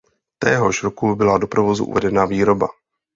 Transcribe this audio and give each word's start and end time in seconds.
Téhož 0.39 0.83
roku 0.83 1.15
byla 1.15 1.37
do 1.37 1.47
provozu 1.47 1.85
uvedena 1.85 2.25
výrobna. 2.25 2.67